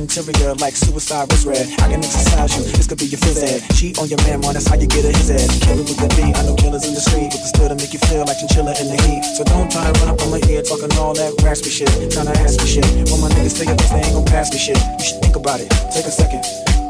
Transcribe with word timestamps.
Interior 0.00 0.54
like 0.56 0.74
suicide 0.74 1.28
was 1.28 1.44
red. 1.44 1.68
I 1.84 1.92
can 1.92 2.00
exercise 2.00 2.56
you, 2.56 2.64
this 2.72 2.86
could 2.88 2.98
be 2.98 3.06
your 3.06 3.20
phys 3.20 3.44
ed. 3.44 3.60
Cheat 3.76 3.98
on 4.00 4.08
your 4.08 4.18
man, 4.24 4.40
man, 4.40 4.54
that's 4.56 4.66
how 4.66 4.76
you 4.76 4.88
get 4.88 5.04
a 5.04 5.12
his 5.12 5.28
head. 5.28 5.44
Killer 5.60 5.84
with 5.84 6.00
the 6.00 6.08
beat, 6.16 6.32
I 6.36 6.42
know 6.48 6.56
killers 6.56 6.88
in 6.88 6.94
the 6.94 7.00
street, 7.04 7.28
with 7.28 7.44
the 7.44 7.50
still 7.52 7.68
to 7.68 7.76
make 7.76 7.92
you 7.92 8.00
feel 8.08 8.24
like 8.24 8.40
chinchilla 8.40 8.72
in 8.80 8.88
the 8.88 8.98
heat. 9.04 9.22
So 9.36 9.44
don't 9.44 9.68
try 9.70 9.84
to 9.84 9.92
run 10.00 10.08
up 10.08 10.20
on 10.24 10.30
my 10.32 10.40
ear 10.48 10.62
talking 10.62 10.90
all 10.96 11.12
that 11.14 11.36
raspy 11.44 11.70
shit, 11.70 11.92
trying 12.10 12.32
to 12.32 12.36
ask 12.40 12.56
me 12.58 12.66
shit. 12.66 12.86
When 13.12 13.20
my 13.20 13.28
niggas 13.36 13.60
say 13.60 13.68
up, 13.68 13.76
they 13.92 14.00
ain't 14.00 14.16
gon' 14.16 14.24
pass 14.24 14.48
me 14.50 14.58
shit. 14.58 14.80
You 14.98 15.04
should 15.04 15.20
think 15.20 15.36
about 15.36 15.60
it, 15.60 15.68
take 15.92 16.08
a 16.08 16.14
second. 16.14 16.42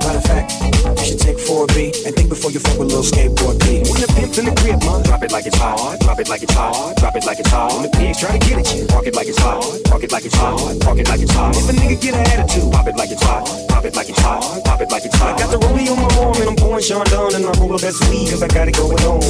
Matter 0.06 0.22
of 0.22 0.24
fact, 0.24 0.48
you 0.62 1.04
should 1.04 1.20
take 1.20 1.36
4B 1.36 2.06
and 2.06 2.14
think 2.14 2.30
before 2.30 2.50
you 2.50 2.60
fuck 2.60 2.78
with 2.78 2.88
little 2.88 3.04
skateboard 3.04 3.60
P. 3.60 3.79
The 4.00 4.08
pimp's 4.16 4.40
in 4.40 4.48
the 4.48 4.56
grip, 4.64 4.80
man, 4.80 5.04
drop 5.04 5.20
it 5.20 5.28
like 5.28 5.44
it's 5.44 5.60
hard, 5.60 6.00
drop 6.00 6.16
it 6.16 6.24
like 6.32 6.40
it's 6.40 6.56
hard, 6.56 6.96
drop 6.96 7.16
it 7.20 7.26
like 7.28 7.36
it's 7.36 7.52
hard. 7.52 7.68
When 7.76 7.84
the 7.84 7.92
pigs 7.92 8.16
try 8.16 8.32
to 8.32 8.40
get 8.40 8.56
at 8.56 8.72
you, 8.72 8.88
park 8.88 9.04
it 9.04 9.12
like 9.12 9.28
it's 9.28 9.36
hard, 9.36 9.60
park 9.92 10.00
it 10.00 10.08
like 10.08 10.24
it's 10.24 10.32
hard, 10.40 10.80
park 10.80 10.96
it 10.96 11.04
like 11.04 11.20
it's 11.20 11.36
hard. 11.36 11.52
If 11.52 11.68
a 11.68 11.76
nigga 11.76 12.00
get 12.00 12.16
an 12.16 12.24
attitude, 12.32 12.72
pop 12.72 12.88
it 12.88 12.96
like 12.96 13.12
it's 13.12 13.20
hot. 13.20 13.44
pop 13.68 13.84
it 13.84 13.92
like 13.92 14.08
it's 14.08 14.16
hard, 14.24 14.64
pop 14.64 14.80
it 14.80 14.88
like 14.88 15.04
it's 15.04 15.12
hard. 15.20 15.36
I 15.36 15.44
got 15.44 15.52
the 15.52 15.60
rollie 15.60 15.84
on 15.92 16.00
my 16.00 16.08
arm 16.16 16.32
and 16.40 16.48
I'm 16.48 16.56
pouring 16.56 16.80
Chandon 16.80 17.36
and 17.36 17.44
I 17.44 17.52
roll 17.60 17.76
up 17.76 17.84
that 17.84 17.92
weed 18.08 18.32
cause 18.32 18.40
I 18.40 18.48
got 18.48 18.72
it 18.72 18.80
going 18.80 19.04
on. 19.04 19.20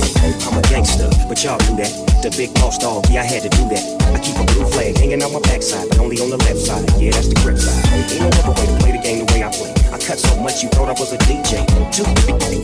I'm 0.47 0.55
a 0.55 0.63
gangster, 0.71 1.11
but 1.27 1.43
y'all 1.43 1.59
do 1.67 1.75
that. 1.83 1.91
The 2.23 2.31
big 2.31 2.55
boss 2.55 2.79
dog, 2.79 3.11
yeah, 3.11 3.23
I 3.23 3.27
had 3.27 3.43
to 3.43 3.51
do 3.51 3.67
that. 3.75 3.83
I 4.15 4.23
keep 4.23 4.39
a 4.39 4.47
blue 4.55 4.71
flag 4.71 4.95
hanging 5.03 5.19
out 5.19 5.35
my 5.35 5.43
backside, 5.51 5.91
but 5.91 5.99
only 5.99 6.23
on 6.23 6.31
the 6.31 6.39
left 6.47 6.63
side. 6.63 6.87
Yeah, 6.95 7.11
that's 7.11 7.27
the 7.27 7.35
grip 7.43 7.59
side. 7.59 7.75
Ain't 7.91 8.23
no 8.23 8.31
other 8.39 8.55
way 8.55 8.71
to 8.71 8.77
play 8.79 8.93
the 8.95 9.03
game 9.03 9.19
the 9.19 9.27
way 9.35 9.43
I 9.43 9.51
play. 9.51 9.75
I 9.91 9.99
cut 9.99 10.23
so 10.23 10.39
much 10.39 10.63
you 10.63 10.71
thought 10.71 10.87
I 10.87 10.95
was 10.95 11.11
a 11.11 11.19
DJ. 11.27 11.67
Two, 11.91 12.07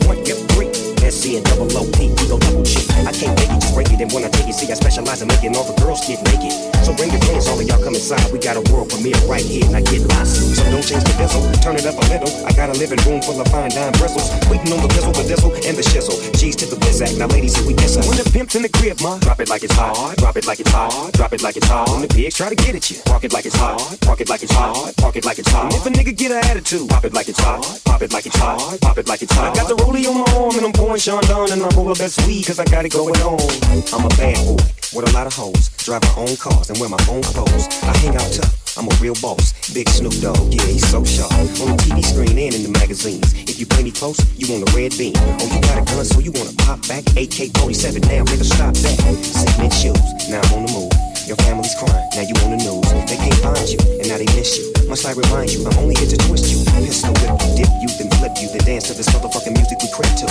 one, 0.07 0.23
get 0.23 0.39
three. 0.55 0.86
SC 1.05 1.37
and 1.37 1.45
double 1.45 1.69
O 1.77 1.85
P, 1.93 2.09
we 2.09 2.23
go 2.27 2.37
double 2.39 2.63
G. 2.63 2.81
I 3.05 3.11
can't 3.11 3.33
make 3.37 3.51
it, 3.51 3.59
just 3.61 3.73
break 3.73 3.89
it. 3.91 4.01
And 4.01 4.11
when 4.11 4.23
I 4.23 4.29
take 4.29 4.47
it, 4.49 4.55
see, 4.55 4.71
I 4.71 4.75
specialize 4.75 5.21
in 5.21 5.27
making 5.27 5.55
all 5.55 5.65
the 5.65 5.77
girls 5.81 6.05
get 6.05 6.21
naked. 6.31 6.53
So 6.85 6.93
bring 6.95 7.11
your 7.11 7.21
friends, 7.27 7.47
all 7.47 7.59
of 7.59 7.65
y'all 7.67 7.81
come 7.83 7.95
inside. 7.95 8.23
We 8.31 8.39
got 8.39 8.57
a 8.57 8.63
world 8.71 8.89
premiere 8.89 9.17
right 9.27 9.43
here, 9.43 9.65
and 9.69 9.85
get 9.85 10.01
lost. 10.13 10.39
So 10.55 10.63
don't 10.71 10.85
change 10.85 11.03
the 11.03 11.15
bezel, 11.17 11.43
turn 11.59 11.75
it 11.75 11.85
up 11.85 11.97
a 11.99 12.05
little. 12.09 12.31
I 12.45 12.51
got 12.53 12.69
a 12.69 12.75
living 12.79 12.99
room 13.05 13.21
full 13.21 13.39
of 13.39 13.47
fine 13.49 13.71
dime 13.71 13.93
bristles. 13.99 14.31
Waiting 14.49 14.71
on 14.73 14.81
the 14.81 14.89
pistol, 14.89 15.13
the 15.13 15.23
diesel, 15.27 15.51
and 15.53 15.75
the 15.77 15.85
shizzle. 15.85 16.17
G's 16.39 16.55
to 16.57 16.65
the 16.65 16.77
biz 16.81 17.01
act. 17.01 17.17
Now, 17.17 17.27
ladies, 17.27 17.55
we 17.65 17.73
kiss 17.73 17.97
When 17.97 18.17
the 18.17 18.27
pimp's 18.31 18.55
in 18.55 18.63
the 18.63 18.69
crib, 18.69 19.01
ma, 19.01 19.17
drop 19.19 19.39
it 19.39 19.49
like 19.49 19.63
it's 19.63 19.75
hard. 19.75 20.17
Drop 20.17 20.37
it 20.37 20.45
like 20.45 20.59
it's 20.59 20.71
hard. 20.71 21.13
Drop 21.13 21.33
it 21.33 21.41
like 21.41 21.57
it's 21.57 21.67
hard. 21.67 21.89
When 21.91 22.01
the 22.01 22.07
pigs 22.07 22.35
try 22.35 22.49
to 22.49 22.55
get 22.55 22.75
at 22.75 22.89
you, 22.89 22.97
park 23.05 23.23
it 23.23 23.33
like 23.33 23.45
it's 23.45 23.55
hard. 23.55 23.81
Park 24.01 24.21
it 24.21 24.29
like 24.29 24.43
it's 24.43 24.53
hard. 24.53 24.95
Park 24.97 25.15
it 25.15 25.25
like 25.25 25.39
it's 25.39 25.49
hard. 25.51 25.73
And 25.73 25.75
if 25.75 25.85
a 25.85 25.89
nigga 25.89 26.15
get 26.15 26.31
an 26.31 26.43
attitude, 26.45 26.89
pop 26.89 27.05
it 27.05 27.13
like 27.13 27.29
it's 27.29 27.39
hard. 27.39 27.63
Pop 27.85 28.01
it 28.01 28.13
like 28.13 28.25
it's 28.25 28.37
hard. 28.37 28.79
Pop 28.81 28.97
it 28.97 29.07
like 29.07 29.21
it's 29.21 29.33
hard. 29.33 29.53
I 29.53 29.61
got 29.61 29.67
the 29.67 29.75
rollie 29.75 30.07
on 30.07 30.17
my 30.21 30.27
arm, 30.37 30.55
and 30.55 30.65
I'm 30.65 30.71
pouring 30.87 31.01
Chandon, 31.01 31.51
and 31.51 31.61
I'm 31.61 31.75
roll 31.75 31.91
up 31.91 31.97
that 31.99 32.15
weed 32.25 32.47
cause 32.47 32.59
I 32.59 32.65
got 32.65 32.85
it 32.85 32.93
going 32.95 33.19
on. 33.19 33.43
I'm 33.91 34.07
a 34.07 34.13
bad 34.15 34.39
boy 34.47 34.63
with 34.95 35.03
a 35.03 35.11
lot 35.11 35.27
of 35.27 35.35
hoes. 35.35 35.67
Drive 35.83 36.01
my 36.03 36.15
own 36.15 36.35
cars 36.37 36.69
and 36.69 36.79
wear 36.79 36.87
my 36.87 37.03
own 37.11 37.21
clothes. 37.23 37.67
I 37.83 37.91
hang 37.99 38.15
out 38.15 38.31
tough. 38.31 38.55
I'm 38.79 38.87
a 38.87 38.95
real 39.03 39.15
boss. 39.19 39.51
Big 39.73 39.89
Snoop 39.89 40.15
Dogg, 40.23 40.53
yeah, 40.53 40.63
he's 40.63 40.87
so 40.87 41.03
sharp. 41.03 41.33
On 41.59 41.75
the 41.75 41.77
TV 41.83 41.99
screen 42.05 42.39
and 42.39 42.55
in 42.55 42.63
the 42.63 42.71
magazines. 42.71 43.33
If 43.35 43.59
you 43.59 43.65
play 43.65 43.83
me 43.83 43.91
close, 43.91 44.15
you 44.39 44.47
want 44.47 44.63
a 44.63 44.71
red 44.71 44.95
beam. 44.95 45.13
Oh, 45.17 45.49
you 45.51 45.59
got 45.67 45.75
a 45.75 45.83
gun, 45.83 46.05
so 46.05 46.19
you 46.19 46.31
wanna 46.31 46.55
pop 46.63 46.79
back? 46.87 47.03
AK 47.19 47.51
47 47.59 48.07
now, 48.07 48.23
nigga, 48.23 48.47
stop 48.47 48.73
that. 48.79 48.97
Cement 49.27 49.73
shoes, 49.73 49.99
now 50.31 50.39
I'm 50.39 50.63
on 50.63 50.65
the 50.65 50.71
move. 50.71 50.93
Your 51.27 51.37
family's 51.43 51.75
crying, 51.75 52.07
now 52.15 52.23
you 52.23 52.35
on 52.47 52.55
the 52.55 52.63
news. 52.63 52.87
They 53.11 53.17
can't 53.19 53.35
find 53.43 53.67
you, 53.67 53.79
and 53.99 54.07
now 54.07 54.17
they 54.17 54.29
miss 54.39 54.55
you. 54.57 54.76
Must 54.87 55.03
I 55.05 55.11
remind 55.11 55.51
you, 55.51 55.67
I'm 55.67 55.77
only 55.83 55.95
here 55.99 56.07
to 56.07 56.15
twist 56.15 56.47
you. 56.47 56.63
Pistol 56.79 57.11
whip 57.19 57.35
you, 57.43 57.59
dip 57.59 57.71
you, 57.83 57.91
then 57.99 58.07
flip 58.23 58.31
you, 58.39 58.47
then 58.55 58.63
dance 58.63 58.87
to 58.87 58.95
this 58.95 59.11
motherfucking 59.11 59.51
music 59.51 59.83
we 59.83 59.91
crib 59.91 60.15
to. 60.23 60.27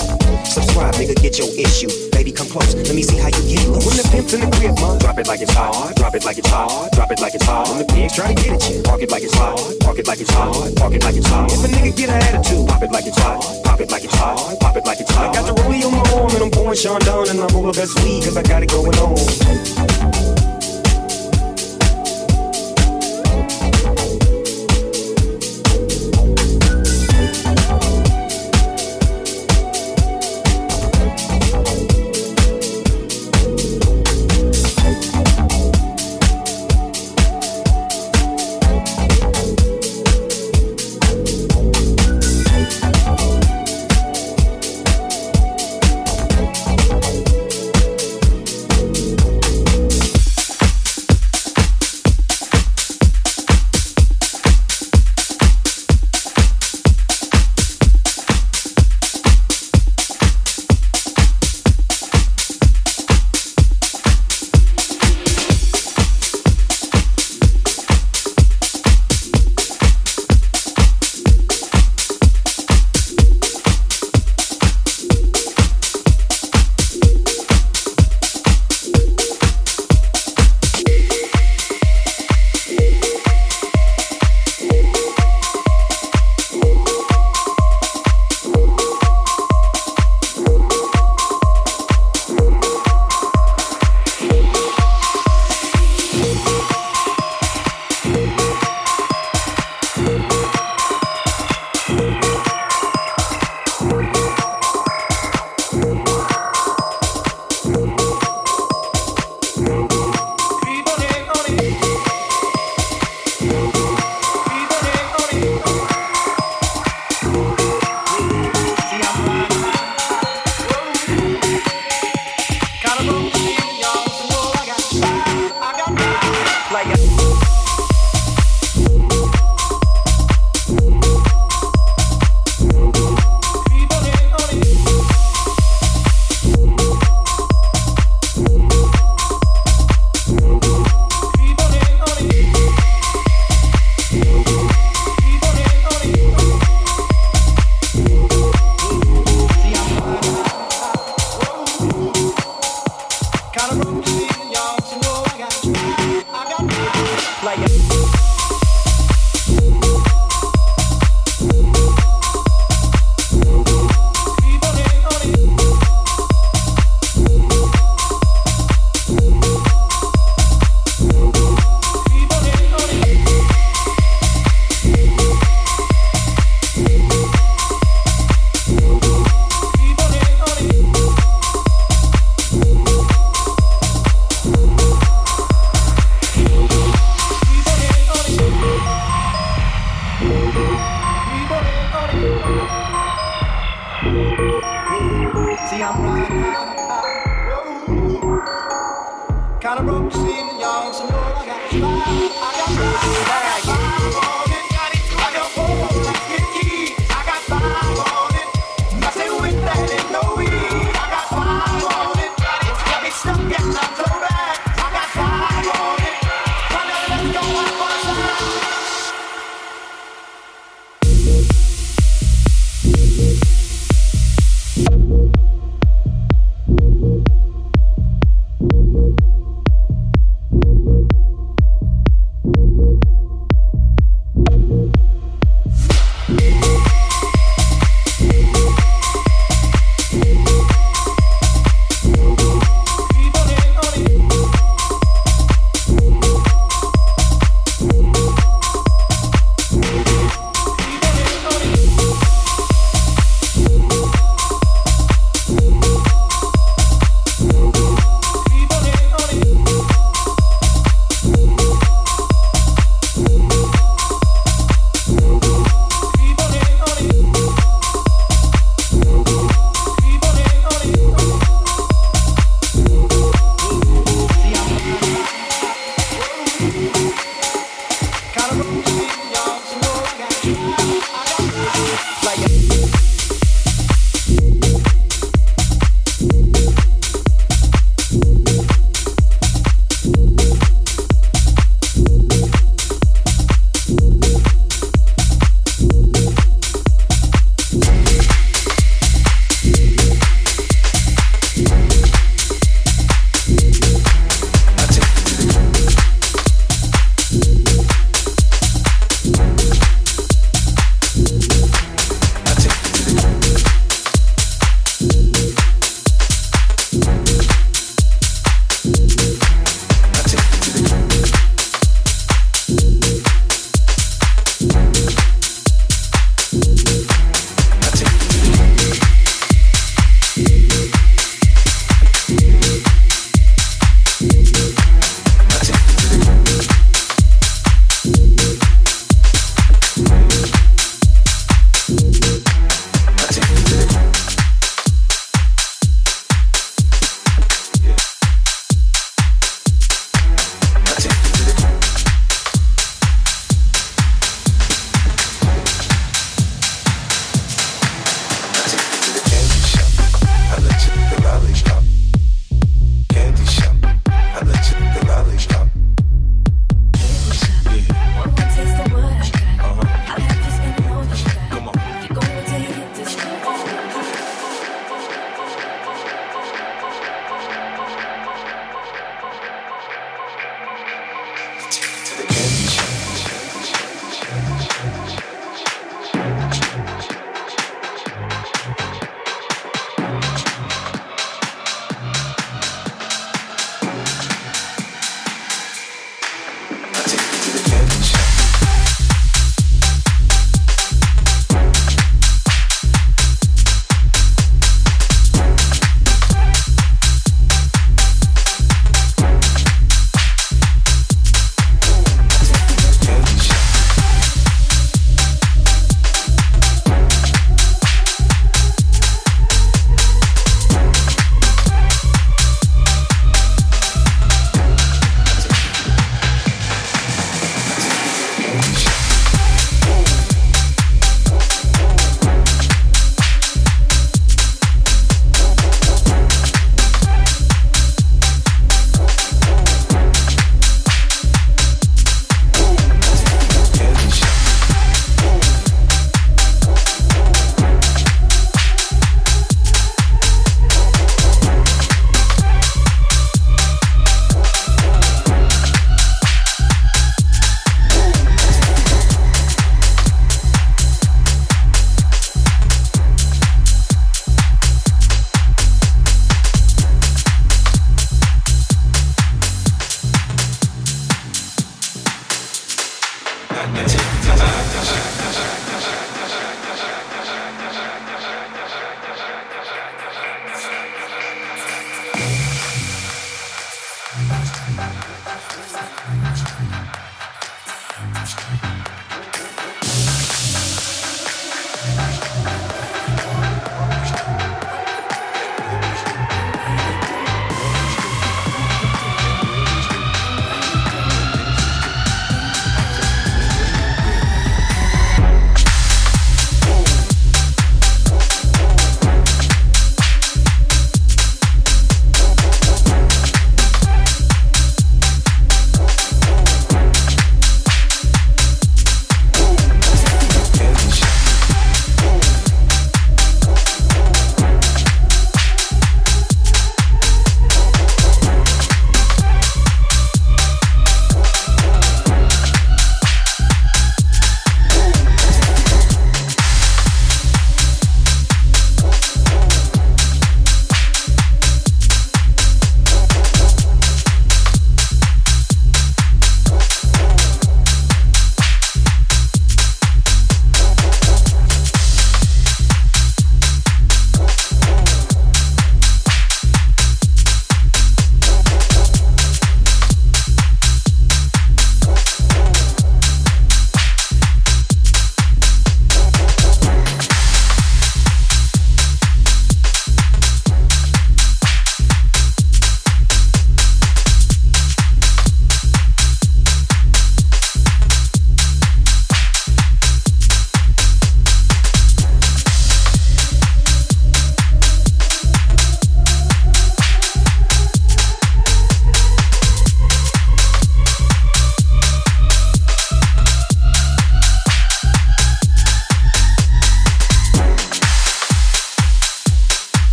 Subscribe, 0.49 0.97
nigga, 0.97 1.12
get 1.21 1.37
your 1.37 1.53
issue. 1.61 1.93
Baby, 2.17 2.33
come 2.33 2.49
close, 2.49 2.75
let 2.75 2.97
me 2.97 3.03
see 3.03 3.21
how 3.21 3.28
you 3.28 3.43
get 3.53 3.69
loose. 3.69 3.84
When 3.84 4.00
the 4.00 4.09
pimp's 4.09 4.33
in 4.33 4.41
the 4.41 4.49
crib, 4.56 4.72
ma, 4.81 4.97
drop 4.97 5.19
it 5.19 5.28
like 5.28 5.43
it's 5.45 5.53
hard, 5.53 5.95
drop 5.97 6.15
it 6.15 6.25
like 6.25 6.39
it's 6.39 6.49
hard, 6.49 6.91
drop 6.93 7.12
it 7.12 7.21
like 7.21 7.34
it's 7.34 7.45
hard. 7.45 7.69
When 7.69 7.84
the 7.84 7.89
pigs 7.93 8.16
try 8.16 8.33
to 8.33 8.34
get 8.34 8.56
at 8.56 8.65
you, 8.72 8.81
park 8.81 9.03
it 9.03 9.11
like 9.12 9.25
it's 9.28 9.37
hard, 9.37 9.61
park 9.84 9.99
it 9.99 10.06
like 10.09 10.21
it's 10.25 10.33
hard, 10.33 10.77
park 10.77 10.95
it 10.95 11.05
like 11.05 11.16
it's 11.16 11.28
hard. 11.28 11.53
If 11.53 11.61
a 11.61 11.69
nigga 11.69 11.93
get 11.93 12.09
an 12.09 12.22
attitude, 12.25 12.65
pop 12.66 12.83
it 12.83 12.91
like 12.91 13.05
it's 13.05 13.21
hard, 13.21 13.45
pop 13.61 13.81
it 13.81 13.91
like 13.93 14.05
it's 14.09 14.16
hard, 14.16 14.59
pop 14.61 14.77
it 14.77 14.87
like 14.89 15.00
it's 15.05 15.12
hard. 15.12 15.37
I 15.37 15.37
got 15.37 15.45
the 15.45 15.55
rollie 15.61 15.84
on 15.84 15.93
my 15.93 16.05
arm 16.16 16.33
and 16.33 16.49
I'm 16.49 16.50
pouring 16.50 16.81
Chandon 16.81 17.28
and 17.28 17.45
I 17.45 17.47
roll 17.53 17.69
up 17.69 17.77
that 17.77 17.93
weed 18.00 18.25
cause 18.25 18.37
I 18.41 18.43
got 18.43 18.65
it 18.65 18.72
going 18.72 18.97
on. 19.05 20.56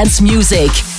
Dance 0.00 0.22
music. 0.22 0.89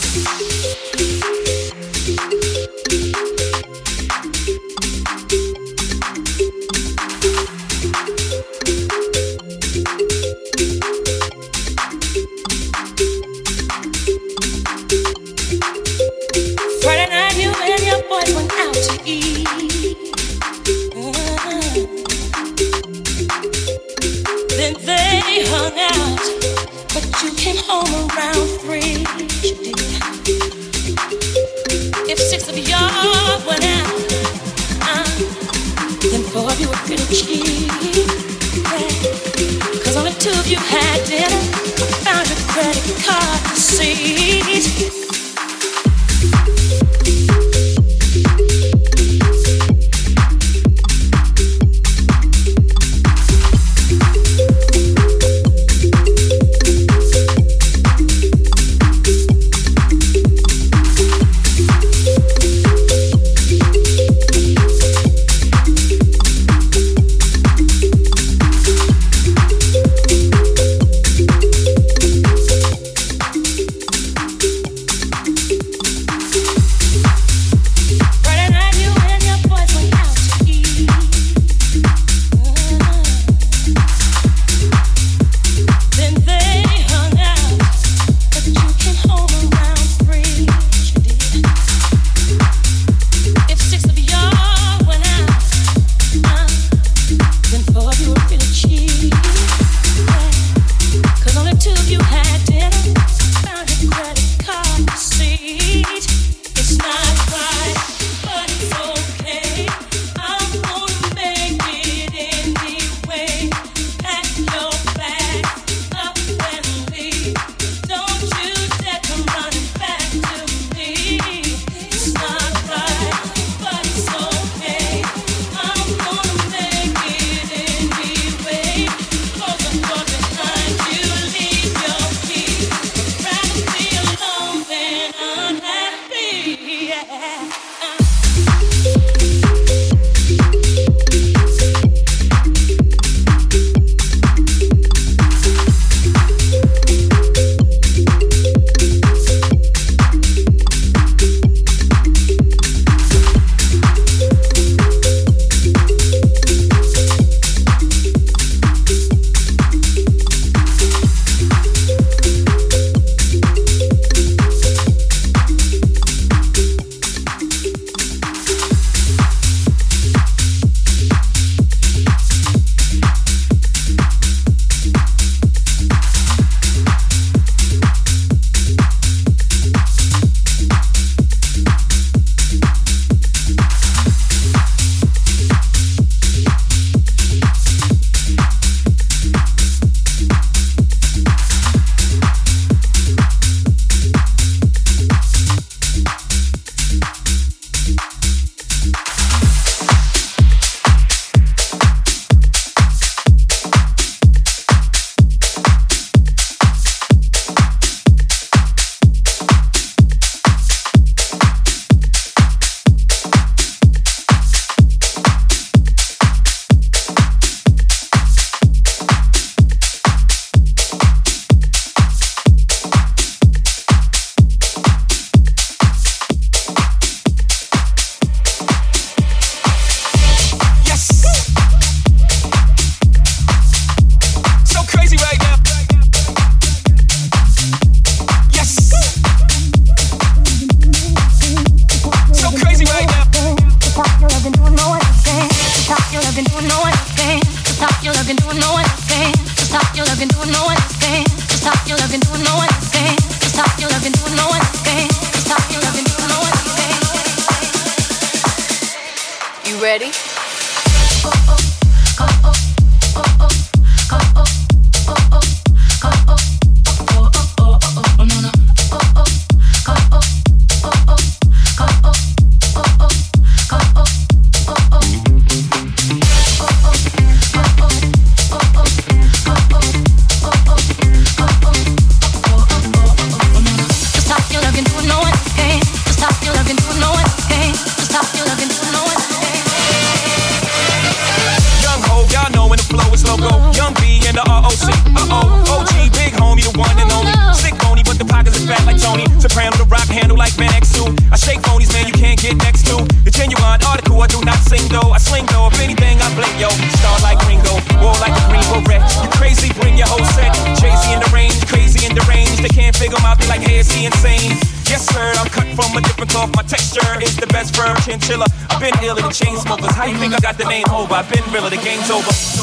Name 320.72 320.86
over? 320.94 321.14
I've 321.14 321.29
been 321.29 321.44
realer, 321.51 321.70
the 321.70 321.75
game's 321.75 322.10
over. 322.10 322.60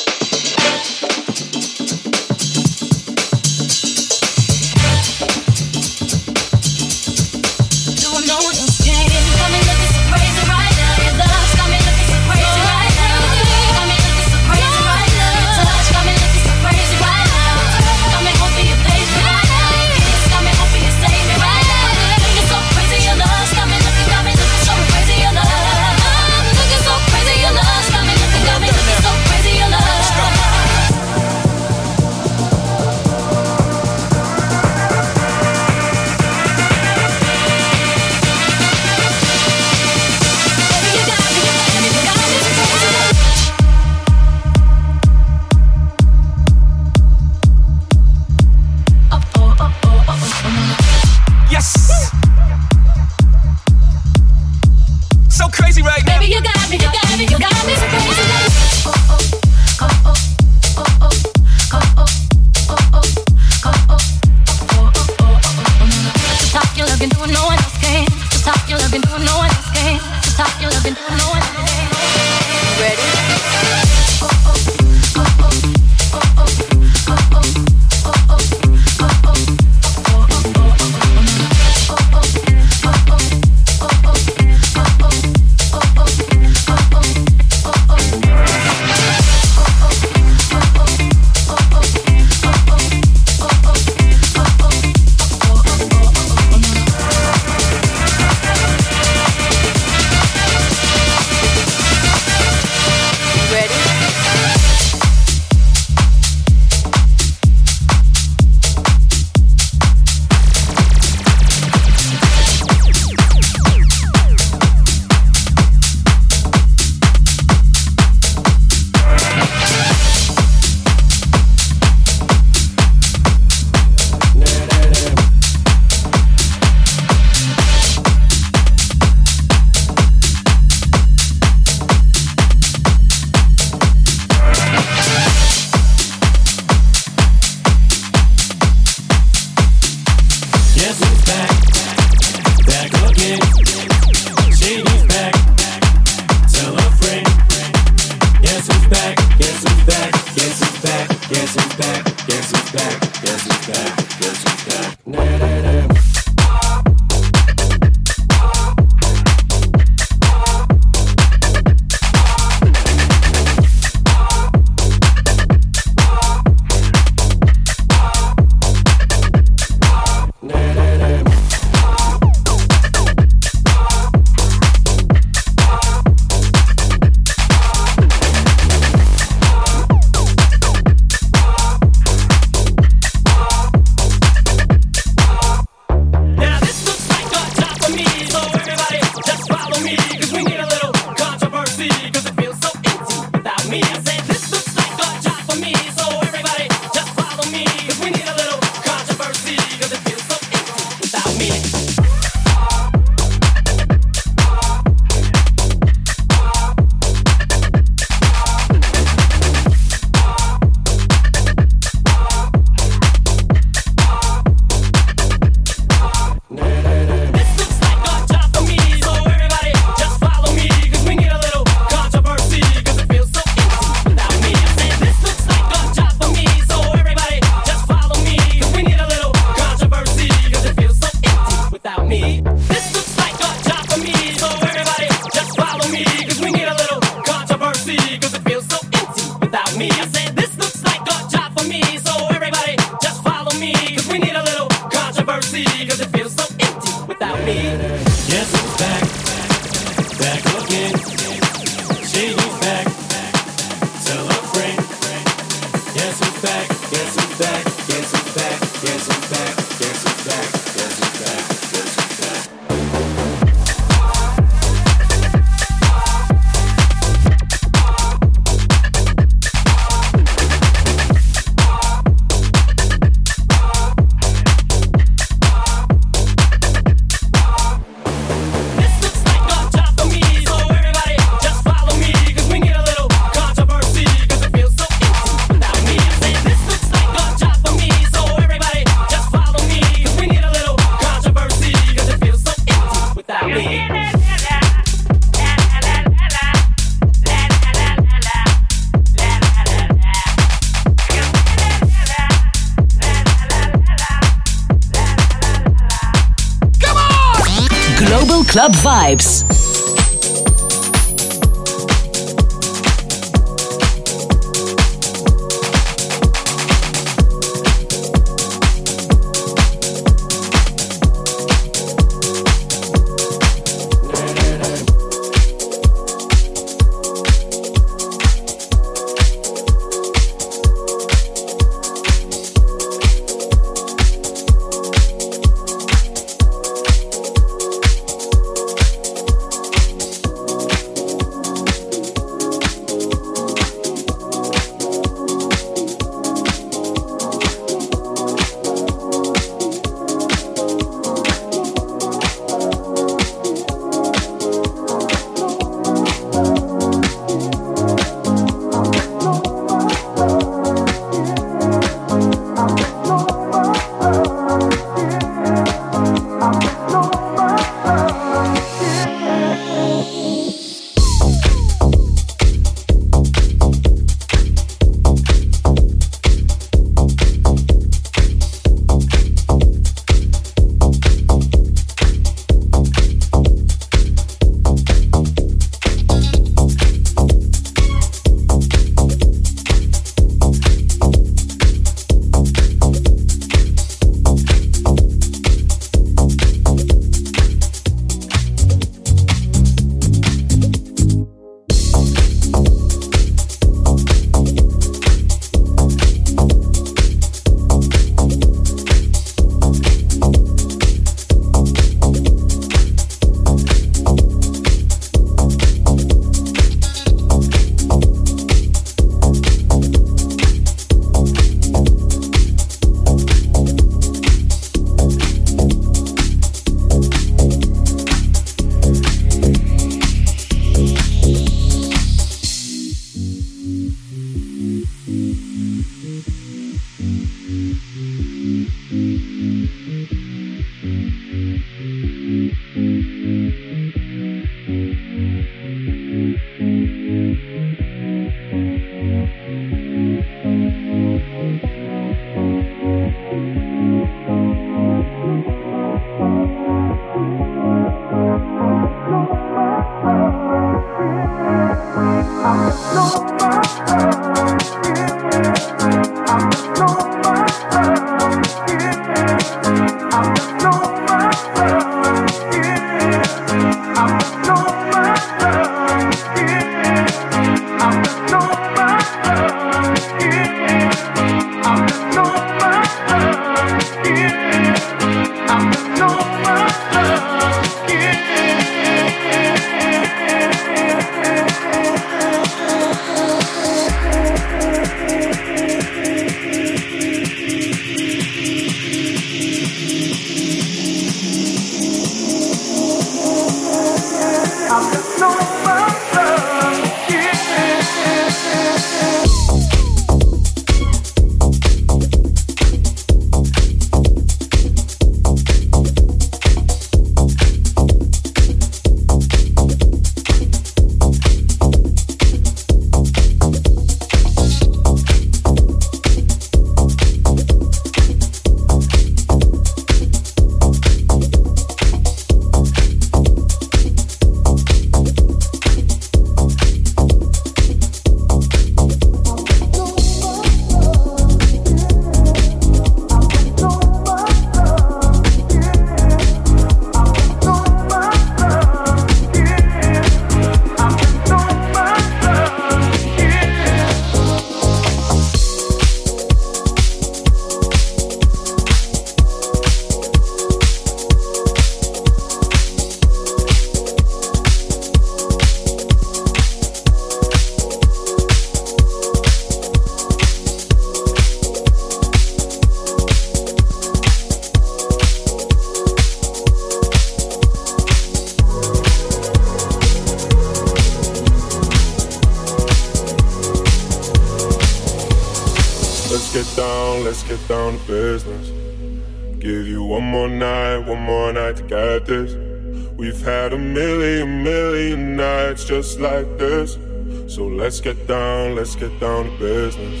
Let's 597.76 597.84
get 597.84 598.06
down, 598.06 598.54
let's 598.54 598.74
get 598.74 598.98
down 598.98 599.24
to 599.26 599.30
business. 599.38 600.00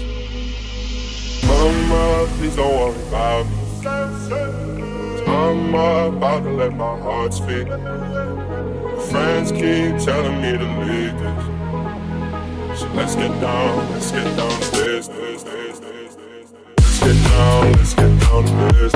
Mama, 1.44 2.26
please 2.38 2.56
don't 2.56 2.72
worry 2.72 3.02
about 3.08 3.44
me. 3.44 3.56
I'm 5.26 5.74
about 5.74 6.42
to 6.44 6.50
let 6.52 6.74
my 6.74 6.98
heart 6.98 7.34
speak. 7.34 7.68
Friends 9.10 9.52
keep 9.52 9.98
telling 10.02 10.40
me 10.40 10.56
to 10.56 10.64
leave 10.86 11.18
this. 11.20 12.80
So 12.80 12.88
let's 12.94 13.14
get 13.14 13.38
down, 13.42 13.90
let's 13.90 14.10
get 14.10 14.36
down 14.38 14.58
to 14.58 14.70
business. 14.70 15.44
Let's 16.78 16.98
get 17.00 17.24
down, 17.28 17.72
let's 17.72 17.92
get 17.92 18.20
down 18.22 18.44
to 18.46 18.52
business. 18.72 18.95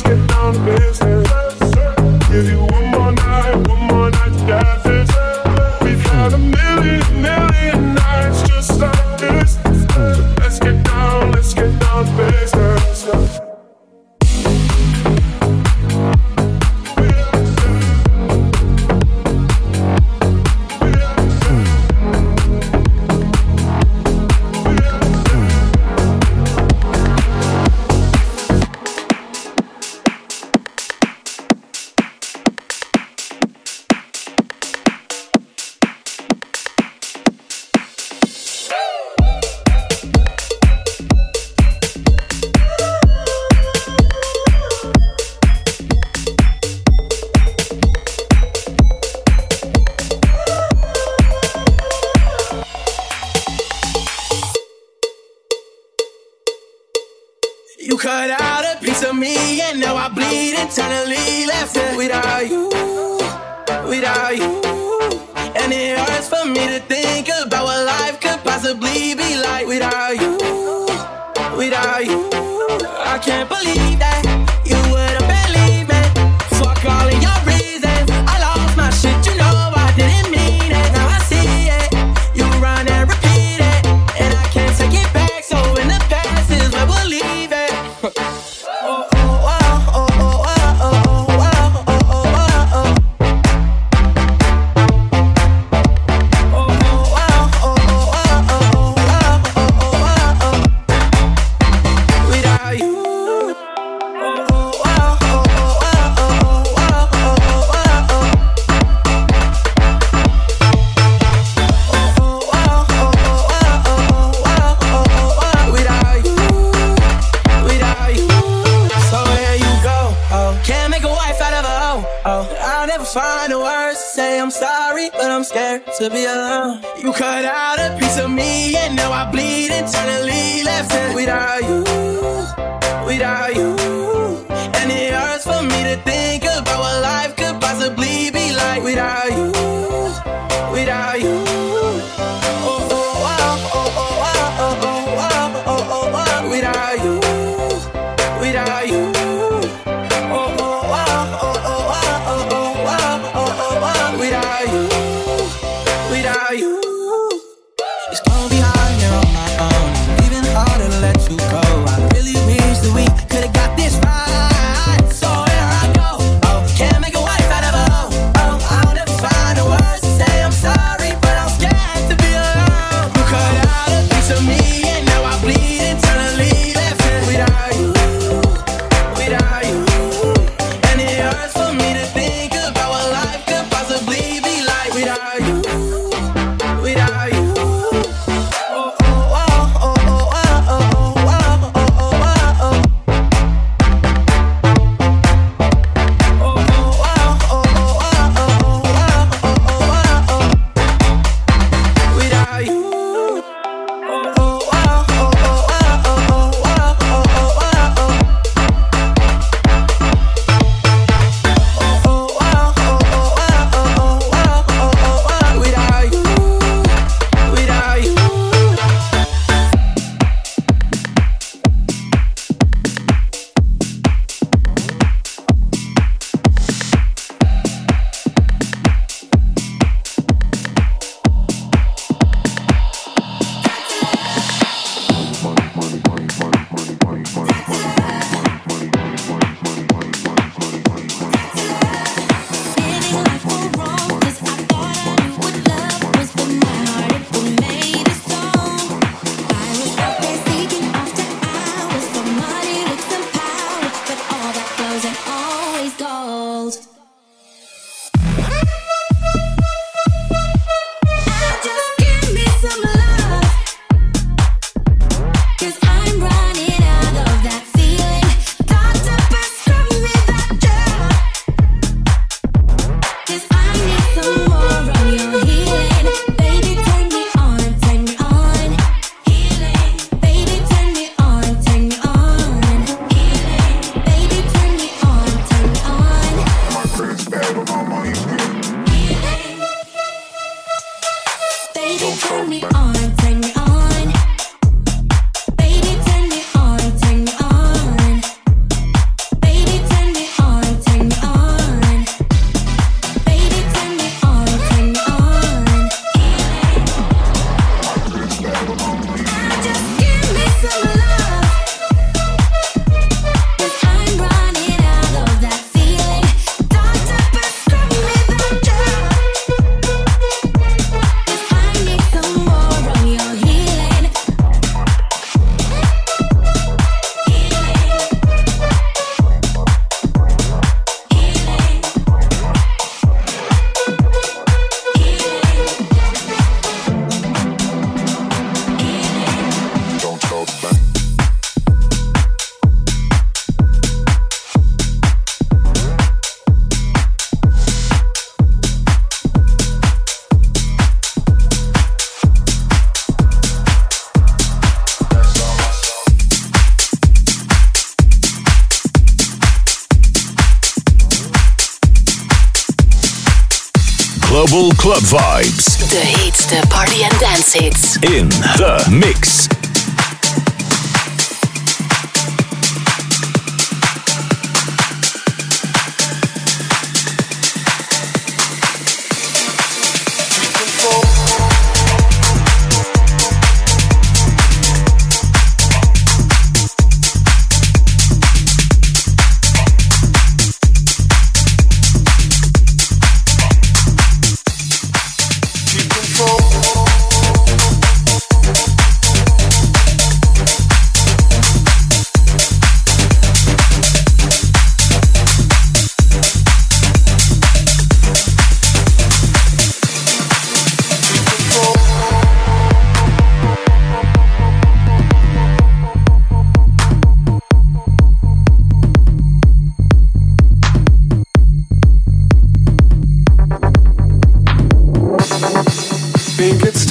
get 0.00 0.26
down 0.28 0.54
to 0.54 0.60
business. 0.64 1.28
Give 2.30 2.48
you 2.48 2.60
one 2.60 2.86
more 2.92 3.12
night, 3.12 3.68
one 3.68 3.80
more 3.88 4.10
night 4.10 4.32
to 4.32 5.31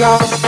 control. 0.02 0.40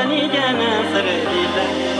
بني 0.00 0.28
جانا 0.28 0.82
فرق 0.92 1.32
لله 1.32 1.90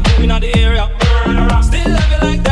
could 0.00 0.12
throw 0.14 0.24
in 0.24 0.40
the 0.40 0.56
area. 0.56 0.88
Still 1.62 1.92
love 1.92 2.10
you 2.10 2.28
like 2.28 2.47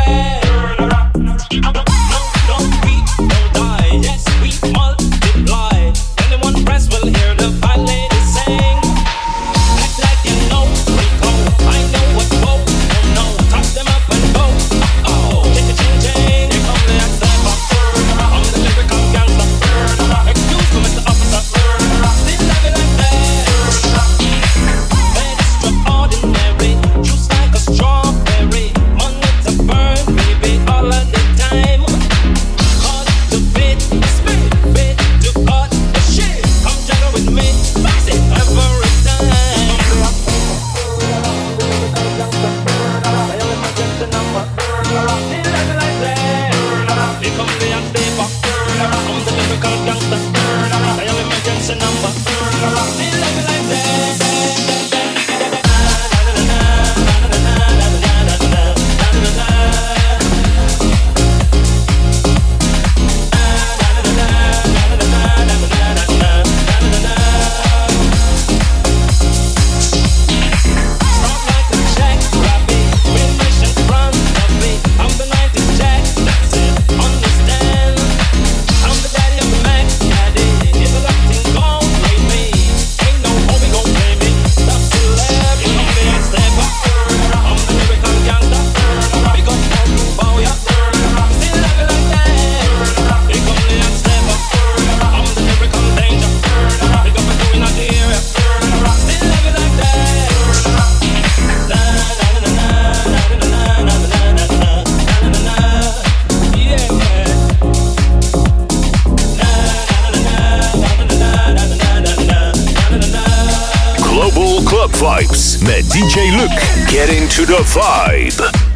Club 114.91 115.21
Vibes 115.21 115.61
met 115.61 115.83
DJ 115.91 116.31
Luke. 116.35 116.89
Getting 116.89 117.27
to 117.29 117.45
the 117.45 117.61
vibe. 117.63 118.66